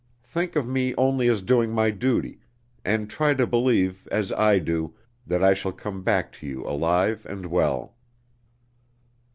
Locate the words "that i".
5.27-5.53